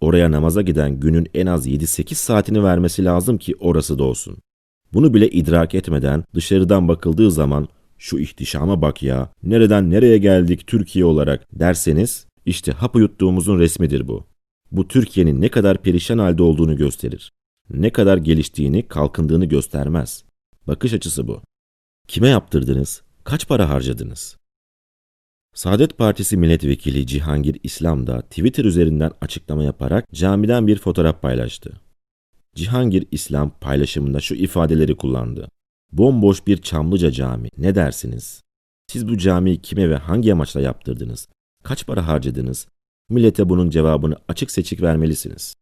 Oraya 0.01 0.32
namaza 0.32 0.62
giden 0.62 1.00
günün 1.00 1.27
en 1.34 1.46
az 1.46 1.68
7-8 1.68 2.13
saatini 2.13 2.63
vermesi 2.63 3.06
lazım 3.06 3.38
ki 3.38 3.56
orası 3.60 4.00
da 4.00 4.04
olsun. 4.04 4.38
Bunu 4.94 5.13
bile 5.13 5.30
idrak 5.30 5.75
etmeden 5.75 6.24
dışarıdan 6.34 6.88
bakıldığı 6.88 7.32
zaman 7.32 7.68
şu 7.98 8.20
ihtişama 8.20 8.82
bak 8.82 9.04
ya, 9.04 9.30
nereden 9.44 9.89
nereye 9.89 10.18
geldik 10.18 10.68
Türkiye 10.68 11.06
olarak 11.06 11.60
derseniz 11.60 12.27
işte 12.46 12.72
hapı 12.72 13.00
yuttuğumuzun 13.00 13.60
resmidir 13.60 14.08
bu. 14.08 14.25
Bu 14.72 14.88
Türkiye'nin 14.88 15.42
ne 15.42 15.50
kadar 15.50 15.82
perişan 15.82 16.18
halde 16.18 16.44
olduğunu 16.44 16.77
gösterir. 16.77 17.32
Ne 17.70 17.89
kadar 17.89 18.18
geliştiğini, 18.18 18.88
kalkındığını 18.88 19.46
göstermez. 19.46 20.24
Bakış 20.68 20.94
açısı 20.94 21.27
bu. 21.27 21.42
Kime 22.08 22.30
yaptırdınız? 22.30 23.01
Kaç 23.24 23.48
para 23.48 23.70
harcadınız? 23.70 24.38
Saadet 25.58 25.98
Partisi 25.98 26.38
milletvekili 26.38 27.08
Cihangir 27.08 27.60
İslam 27.64 28.08
da 28.08 28.22
Twitter 28.22 28.66
üzerinden 28.66 29.12
açıklama 29.22 29.64
yaparak 29.64 30.12
camiden 30.14 30.68
bir 30.68 30.78
fotoğraf 30.78 31.22
paylaştı. 31.22 31.82
Cihangir 32.56 33.08
İslam 33.12 33.50
paylaşımında 33.50 34.20
şu 34.20 34.36
ifadeleri 34.36 34.98
kullandı. 34.98 35.50
Bomboş 35.92 36.48
bir 36.48 36.58
Çamlıca 36.58 37.12
cami 37.12 37.50
ne 37.58 37.76
dersiniz? 37.76 38.44
Siz 38.88 39.08
bu 39.08 39.18
camiyi 39.18 39.62
kime 39.62 39.90
ve 39.90 39.96
hangi 39.96 40.34
amaçla 40.34 40.62
yaptırdınız? 40.62 41.28
Kaç 41.64 41.88
para 41.88 42.08
harcadınız? 42.08 42.68
Millete 43.10 43.50
bunun 43.50 43.70
cevabını 43.70 44.16
açık 44.28 44.52
seçik 44.52 44.82
vermelisiniz. 44.82 45.56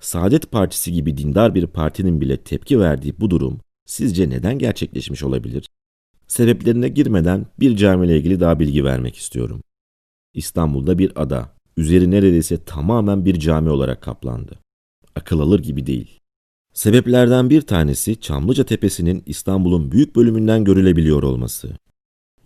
Saadet 0.00 0.50
Partisi 0.50 0.92
gibi 0.92 1.16
dindar 1.16 1.54
bir 1.54 1.66
partinin 1.66 2.20
bile 2.20 2.36
tepki 2.36 2.80
verdiği 2.80 3.20
bu 3.20 3.30
durum 3.30 3.60
sizce 3.84 4.30
neden 4.30 4.58
gerçekleşmiş 4.58 5.22
olabilir? 5.22 5.66
Sebeplerine 6.28 6.88
girmeden 6.88 7.46
bir 7.60 7.76
camiyle 7.76 8.16
ilgili 8.16 8.40
daha 8.40 8.60
bilgi 8.60 8.84
vermek 8.84 9.16
istiyorum. 9.16 9.62
İstanbul'da 10.34 10.98
bir 10.98 11.12
ada, 11.22 11.52
üzeri 11.76 12.10
neredeyse 12.10 12.64
tamamen 12.64 13.24
bir 13.24 13.38
cami 13.38 13.70
olarak 13.70 14.02
kaplandı. 14.02 14.58
Akıl 15.16 15.40
alır 15.40 15.60
gibi 15.60 15.86
değil. 15.86 16.20
Sebeplerden 16.72 17.50
bir 17.50 17.62
tanesi 17.62 18.20
Çamlıca 18.20 18.64
Tepesi'nin 18.64 19.22
İstanbul'un 19.26 19.92
büyük 19.92 20.16
bölümünden 20.16 20.64
görülebiliyor 20.64 21.22
olması. 21.22 21.76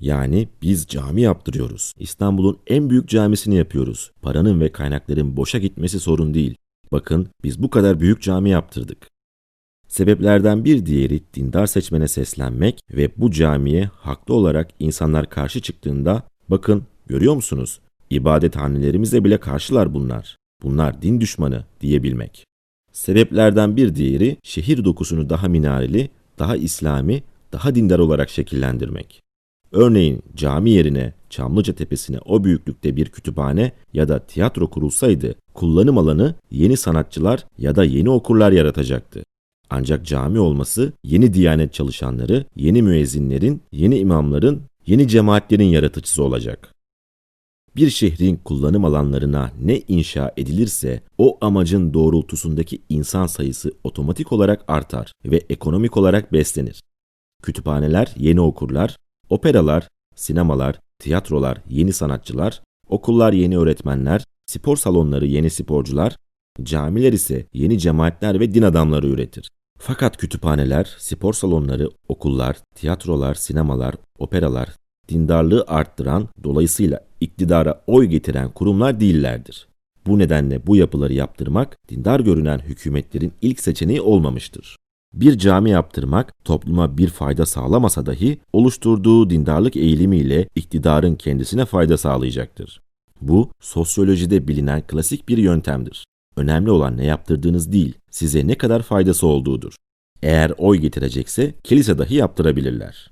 Yani 0.00 0.48
biz 0.62 0.86
cami 0.86 1.20
yaptırıyoruz. 1.20 1.94
İstanbul'un 1.98 2.58
en 2.66 2.90
büyük 2.90 3.08
camisini 3.08 3.54
yapıyoruz. 3.54 4.10
Paranın 4.22 4.60
ve 4.60 4.72
kaynakların 4.72 5.36
boşa 5.36 5.58
gitmesi 5.58 6.00
sorun 6.00 6.34
değil. 6.34 6.56
Bakın 6.92 7.28
biz 7.44 7.62
bu 7.62 7.70
kadar 7.70 8.00
büyük 8.00 8.22
cami 8.22 8.50
yaptırdık. 8.50 9.10
Sebeplerden 9.90 10.64
bir 10.64 10.86
diğeri 10.86 11.20
dindar 11.34 11.66
seçmene 11.66 12.08
seslenmek 12.08 12.80
ve 12.90 13.10
bu 13.16 13.30
camiye 13.30 13.90
haklı 13.96 14.34
olarak 14.34 14.68
insanlar 14.78 15.30
karşı 15.30 15.60
çıktığında 15.60 16.22
bakın 16.48 16.82
görüyor 17.06 17.34
musunuz? 17.34 17.80
İbadethanelerimize 18.10 19.24
bile 19.24 19.40
karşılar 19.40 19.94
bunlar. 19.94 20.36
Bunlar 20.62 21.02
din 21.02 21.20
düşmanı 21.20 21.64
diyebilmek. 21.80 22.44
Sebeplerden 22.92 23.76
bir 23.76 23.94
diğeri 23.94 24.36
şehir 24.42 24.84
dokusunu 24.84 25.30
daha 25.30 25.48
minareli, 25.48 26.10
daha 26.38 26.56
İslami, 26.56 27.22
daha 27.52 27.74
dindar 27.74 27.98
olarak 27.98 28.30
şekillendirmek. 28.30 29.20
Örneğin 29.72 30.22
cami 30.36 30.70
yerine 30.70 31.12
Çamlıca 31.30 31.74
Tepesi'ne 31.74 32.18
o 32.24 32.44
büyüklükte 32.44 32.96
bir 32.96 33.08
kütüphane 33.08 33.72
ya 33.92 34.08
da 34.08 34.18
tiyatro 34.18 34.70
kurulsaydı 34.70 35.34
kullanım 35.54 35.98
alanı 35.98 36.34
yeni 36.50 36.76
sanatçılar 36.76 37.46
ya 37.58 37.76
da 37.76 37.84
yeni 37.84 38.10
okurlar 38.10 38.52
yaratacaktı. 38.52 39.22
Ancak 39.70 40.06
cami 40.06 40.38
olması 40.38 40.92
yeni 41.04 41.34
diyanet 41.34 41.72
çalışanları, 41.72 42.44
yeni 42.56 42.82
müezzinlerin, 42.82 43.62
yeni 43.72 43.98
imamların, 43.98 44.62
yeni 44.86 45.08
cemaatlerin 45.08 45.64
yaratıcısı 45.64 46.22
olacak. 46.22 46.74
Bir 47.76 47.90
şehrin 47.90 48.36
kullanım 48.36 48.84
alanlarına 48.84 49.52
ne 49.62 49.78
inşa 49.88 50.32
edilirse 50.36 51.02
o 51.18 51.38
amacın 51.40 51.94
doğrultusundaki 51.94 52.82
insan 52.88 53.26
sayısı 53.26 53.72
otomatik 53.84 54.32
olarak 54.32 54.64
artar 54.68 55.12
ve 55.24 55.40
ekonomik 55.50 55.96
olarak 55.96 56.32
beslenir. 56.32 56.82
Kütüphaneler 57.42 58.14
yeni 58.16 58.40
okurlar, 58.40 58.96
operalar, 59.28 59.88
sinemalar, 60.14 60.80
tiyatrolar 60.98 61.62
yeni 61.68 61.92
sanatçılar, 61.92 62.62
okullar 62.88 63.32
yeni 63.32 63.58
öğretmenler, 63.58 64.24
spor 64.46 64.76
salonları 64.76 65.26
yeni 65.26 65.50
sporcular, 65.50 66.16
camiler 66.62 67.12
ise 67.12 67.46
yeni 67.52 67.78
cemaatler 67.78 68.40
ve 68.40 68.54
din 68.54 68.62
adamları 68.62 69.08
üretir. 69.08 69.50
Fakat 69.82 70.16
kütüphaneler, 70.16 70.96
spor 70.98 71.32
salonları, 71.32 71.90
okullar, 72.08 72.56
tiyatrolar, 72.74 73.34
sinemalar, 73.34 73.94
operalar, 74.18 74.68
dindarlığı 75.08 75.64
arttıran, 75.68 76.28
dolayısıyla 76.44 77.00
iktidara 77.20 77.82
oy 77.86 78.06
getiren 78.06 78.50
kurumlar 78.50 79.00
değillerdir. 79.00 79.68
Bu 80.06 80.18
nedenle 80.18 80.66
bu 80.66 80.76
yapıları 80.76 81.12
yaptırmak, 81.12 81.76
dindar 81.88 82.20
görünen 82.20 82.58
hükümetlerin 82.58 83.32
ilk 83.42 83.60
seçeneği 83.60 84.00
olmamıştır. 84.00 84.76
Bir 85.12 85.38
cami 85.38 85.70
yaptırmak 85.70 86.44
topluma 86.44 86.98
bir 86.98 87.08
fayda 87.08 87.46
sağlamasa 87.46 88.06
dahi 88.06 88.38
oluşturduğu 88.52 89.30
dindarlık 89.30 89.76
eğilimiyle 89.76 90.48
iktidarın 90.54 91.14
kendisine 91.14 91.64
fayda 91.64 91.96
sağlayacaktır. 91.96 92.82
Bu 93.20 93.50
sosyolojide 93.60 94.48
bilinen 94.48 94.82
klasik 94.86 95.28
bir 95.28 95.38
yöntemdir. 95.38 96.04
Önemli 96.36 96.70
olan 96.70 96.96
ne 96.96 97.06
yaptırdığınız 97.06 97.72
değil, 97.72 97.94
size 98.10 98.46
ne 98.46 98.54
kadar 98.54 98.82
faydası 98.82 99.26
olduğudur. 99.26 99.74
Eğer 100.22 100.52
oy 100.58 100.78
getirecekse 100.78 101.54
kilise 101.64 101.98
dahi 101.98 102.14
yaptırabilirler. 102.14 103.10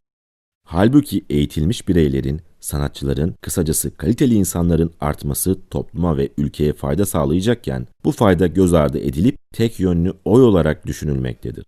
Halbuki 0.66 1.24
eğitilmiş 1.30 1.88
bireylerin, 1.88 2.40
sanatçıların, 2.60 3.34
kısacası 3.40 3.96
kaliteli 3.96 4.34
insanların 4.34 4.92
artması 5.00 5.58
topluma 5.70 6.16
ve 6.16 6.28
ülkeye 6.38 6.72
fayda 6.72 7.06
sağlayacakken 7.06 7.86
bu 8.04 8.12
fayda 8.12 8.46
göz 8.46 8.74
ardı 8.74 8.98
edilip 8.98 9.36
tek 9.52 9.80
yönlü 9.80 10.14
oy 10.24 10.42
olarak 10.42 10.86
düşünülmektedir. 10.86 11.64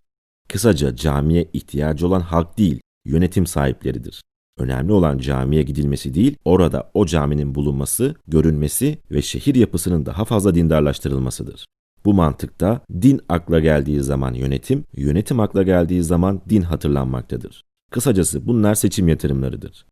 Kısaca 0.49 0.95
camiye 0.95 1.49
ihtiyacı 1.53 2.07
olan 2.07 2.21
halk 2.21 2.57
değil, 2.57 2.81
yönetim 3.05 3.47
sahipleridir. 3.47 4.21
Önemli 4.57 4.91
olan 4.93 5.17
camiye 5.17 5.63
gidilmesi 5.63 6.13
değil, 6.13 6.35
orada 6.45 6.91
o 6.93 7.05
caminin 7.05 7.55
bulunması, 7.55 8.15
görünmesi 8.27 8.97
ve 9.11 9.21
şehir 9.21 9.55
yapısının 9.55 10.05
daha 10.05 10.25
fazla 10.25 10.55
dindarlaştırılmasıdır. 10.55 11.65
Bu 12.05 12.13
mantıkta 12.13 12.81
din 13.01 13.21
akla 13.29 13.59
geldiği 13.59 14.01
zaman 14.01 14.33
yönetim, 14.33 14.83
yönetim 14.93 15.39
akla 15.39 15.63
geldiği 15.63 16.03
zaman 16.03 16.41
din 16.49 16.61
hatırlanmaktadır. 16.61 17.63
Kısacası 17.91 18.47
bunlar 18.47 18.75
seçim 18.75 19.07
yatırımlarıdır. 19.07 19.85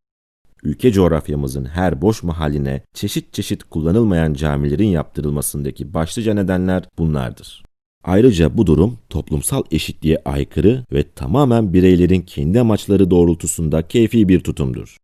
Ülke 0.64 0.92
coğrafyamızın 0.92 1.66
her 1.66 2.02
boş 2.02 2.24
mahalline 2.24 2.84
çeşit 2.94 3.34
çeşit 3.34 3.64
kullanılmayan 3.64 4.34
camilerin 4.34 4.88
yaptırılmasındaki 4.88 5.94
başlıca 5.94 6.34
nedenler 6.34 6.84
bunlardır. 6.98 7.64
Ayrıca 8.04 8.58
bu 8.58 8.68
durum 8.68 8.98
toplumsal 9.10 9.64
eşitliğe 9.72 10.18
aykırı 10.26 10.86
ve 10.92 11.04
tamamen 11.16 11.74
bireylerin 11.74 12.22
kendi 12.22 12.60
amaçları 12.60 13.12
doğrultusunda 13.12 13.88
keyfi 13.88 14.30
bir 14.30 14.40
tutumdur. 14.40 14.98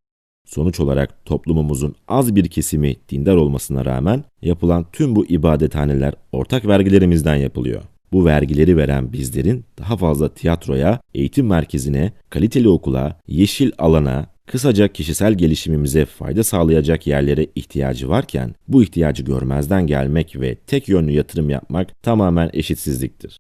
Sonuç 0.46 0.80
olarak 0.80 1.26
toplumumuzun 1.26 1.96
az 2.08 2.36
bir 2.36 2.48
kesimi 2.48 2.96
dindar 3.10 3.36
olmasına 3.36 3.86
rağmen 3.86 4.24
yapılan 4.42 4.86
tüm 4.94 5.16
bu 5.16 5.26
ibadethaneler 5.26 6.14
ortak 6.32 6.68
vergilerimizden 6.68 7.36
yapılıyor. 7.36 7.84
Bu 8.12 8.26
vergileri 8.26 8.78
veren 8.78 9.14
bizlerin 9.14 9.66
daha 9.80 9.98
fazla 9.98 10.34
tiyatroya, 10.34 11.00
eğitim 11.14 11.48
merkezine, 11.48 12.12
kaliteli 12.30 12.70
okula, 12.70 13.20
yeşil 13.28 13.72
alana, 13.78 14.28
kısaca 14.46 14.88
kişisel 14.88 15.34
gelişimimize 15.34 16.06
fayda 16.06 16.44
sağlayacak 16.44 17.08
yerlere 17.08 17.48
ihtiyacı 17.56 18.10
varken 18.10 18.56
bu 18.68 18.84
ihtiyacı 18.84 19.24
görmezden 19.24 19.88
gelmek 19.88 20.40
ve 20.40 20.56
tek 20.56 20.90
yönlü 20.90 21.12
yatırım 21.12 21.50
yapmak 21.50 22.04
tamamen 22.04 22.50
eşitsizliktir. 22.54 23.40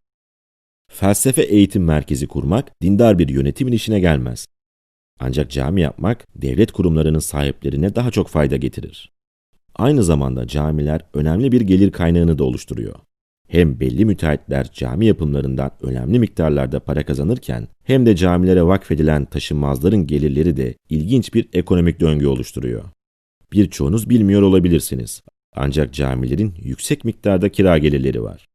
Felsefe 0.92 1.42
eğitim 1.42 1.84
merkezi 1.84 2.28
kurmak 2.28 2.82
dindar 2.82 3.20
bir 3.20 3.30
yönetimin 3.30 3.72
işine 3.72 4.00
gelmez. 4.00 4.48
Ancak 5.20 5.52
cami 5.52 5.82
yapmak 5.82 6.26
devlet 6.36 6.72
kurumlarının 6.72 7.20
sahiplerine 7.20 7.96
daha 7.96 8.12
çok 8.12 8.28
fayda 8.28 8.56
getirir. 8.56 9.12
Aynı 9.76 10.04
zamanda 10.04 10.48
camiler 10.48 11.02
önemli 11.14 11.52
bir 11.52 11.62
gelir 11.62 11.92
kaynağını 11.92 12.38
da 12.38 12.44
oluşturuyor. 12.44 12.96
Hem 13.48 13.80
belli 13.80 14.06
müteahhitler 14.06 14.72
cami 14.74 15.06
yapımlarından 15.06 15.72
önemli 15.82 16.20
miktarlarda 16.20 16.80
para 16.80 17.06
kazanırken 17.06 17.68
hem 17.84 18.06
de 18.06 18.16
camilere 18.16 18.64
vakfedilen 18.64 19.26
taşınmazların 19.26 20.08
gelirleri 20.08 20.58
de 20.58 20.76
ilginç 20.90 21.34
bir 21.34 21.50
ekonomik 21.54 22.00
döngü 22.00 22.28
oluşturuyor. 22.28 22.84
Birçoğunuz 23.54 24.10
bilmiyor 24.10 24.42
olabilirsiniz. 24.42 25.22
Ancak 25.56 25.94
camilerin 25.94 26.54
yüksek 26.64 27.06
miktarda 27.06 27.50
kira 27.50 27.78
gelirleri 27.78 28.24
var. 28.24 28.48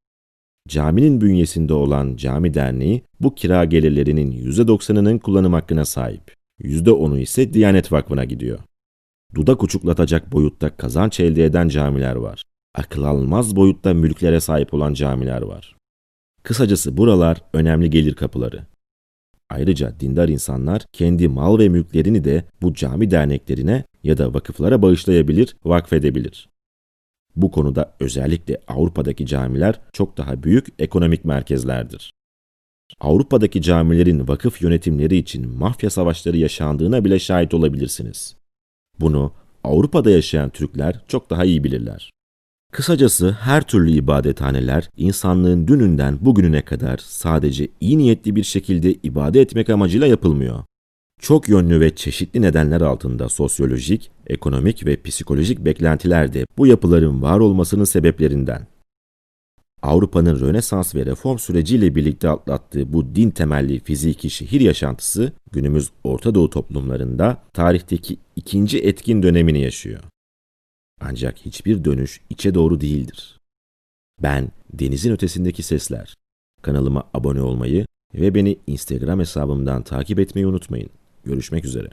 Caminin 0.69 1.21
bünyesinde 1.21 1.75
olan 1.75 2.17
cami 2.17 2.55
derneği 2.55 3.03
bu 3.21 3.35
kira 3.35 3.65
gelirlerinin 3.65 4.33
%90'ının 4.33 5.19
kullanım 5.19 5.53
hakkına 5.53 5.85
sahip. 5.85 6.35
%10'u 6.61 7.19
ise 7.19 7.53
Diyanet 7.53 7.93
Vakfı'na 7.93 8.25
gidiyor. 8.25 8.59
Dudak 9.35 9.63
uçuklatacak 9.63 10.33
boyutta 10.33 10.77
kazanç 10.77 11.21
elde 11.21 11.45
eden 11.45 11.69
camiler 11.69 12.15
var 12.15 12.45
akıl 12.75 13.03
almaz 13.03 13.57
boyutta 13.57 13.95
mülklere 13.95 14.41
sahip 14.41 14.75
olan 14.75 14.95
camiler 14.95 15.43
var. 15.43 15.77
Kısacası 16.43 16.97
buralar 16.97 17.43
önemli 17.53 17.91
gelir 17.91 18.15
kapıları. 18.15 18.67
Ayrıca 19.51 20.01
dindar 20.01 20.29
insanlar 20.29 20.85
kendi 20.93 21.29
mal 21.29 21.59
ve 21.59 21.69
mülklerini 21.69 22.25
de 22.25 22.45
bu 22.63 22.75
cami 22.75 23.11
derneklerine 23.11 23.85
ya 24.03 24.19
da 24.19 24.35
vakıflara 24.35 24.83
bağışlayabilir, 24.83 25.57
vakfedebilir. 25.65 26.49
Bu 27.37 27.51
konuda 27.51 27.95
özellikle 28.01 28.61
Avrupa'daki 28.69 29.27
camiler 29.27 29.81
çok 29.93 30.17
daha 30.17 30.43
büyük 30.43 30.67
ekonomik 30.79 31.25
merkezlerdir. 31.25 32.13
Avrupa'daki 33.01 33.63
camilerin 33.63 34.29
vakıf 34.29 34.63
yönetimleri 34.63 35.17
için 35.17 35.49
mafya 35.49 35.91
savaşları 35.91 36.37
yaşandığına 36.37 37.05
bile 37.05 37.19
şahit 37.19 37.55
olabilirsiniz. 37.55 38.37
Bunu 39.01 39.33
Avrupa'da 39.65 40.11
yaşayan 40.11 40.51
Türkler 40.51 41.01
çok 41.09 41.31
daha 41.31 41.45
iyi 41.45 41.65
bilirler. 41.65 42.11
Kısacası 42.71 43.31
her 43.33 43.63
türlü 43.63 43.91
ibadethaneler 43.91 44.91
insanlığın 44.97 45.69
dününden 45.69 46.19
bugününe 46.21 46.63
kadar 46.63 46.99
sadece 47.03 47.69
iyi 47.81 47.99
niyetli 47.99 48.37
bir 48.37 48.43
şekilde 48.43 48.93
ibadet 48.93 49.43
etmek 49.43 49.71
amacıyla 49.71 50.07
yapılmıyor. 50.07 50.65
Çok 51.21 51.49
yönlü 51.49 51.81
ve 51.81 51.95
çeşitli 51.95 52.43
nedenler 52.43 52.81
altında 52.81 53.29
sosyolojik, 53.29 54.11
ekonomik 54.27 54.87
ve 54.87 55.03
psikolojik 55.03 55.59
beklentiler 55.59 56.33
de 56.33 56.45
bu 56.59 56.67
yapıların 56.67 57.23
var 57.23 57.39
olmasının 57.39 57.85
sebeplerinden. 57.85 58.67
Avrupa'nın 59.83 60.41
Rönesans 60.41 60.95
ve 60.95 61.07
reform 61.07 61.39
süreciyle 61.39 61.95
birlikte 61.95 62.29
atlattığı 62.29 62.93
bu 62.93 63.15
din 63.15 63.31
temelli 63.31 63.81
fiziki 63.81 64.31
şehir 64.31 64.61
yaşantısı 64.61 65.33
günümüz 65.53 65.91
Orta 66.05 66.35
Doğu 66.35 66.51
toplumlarında 66.51 67.43
tarihteki 67.53 68.17
ikinci 68.37 68.79
etkin 68.79 69.23
dönemini 69.23 69.61
yaşıyor. 69.61 70.01
Ancak 71.01 71.39
hiçbir 71.39 71.85
dönüş 71.85 72.21
içe 72.31 72.55
doğru 72.55 72.81
değildir. 72.81 73.41
Ben 74.23 74.49
denizin 74.73 75.13
ötesindeki 75.13 75.63
sesler. 75.63 76.17
Kanalıma 76.63 77.11
abone 77.15 77.43
olmayı 77.43 77.87
ve 78.15 78.35
beni 78.35 78.59
Instagram 78.67 79.21
hesabımdan 79.21 79.83
takip 79.83 80.19
etmeyi 80.19 80.47
unutmayın. 80.47 80.91
Görüşmek 81.25 81.65
üzere. 81.65 81.89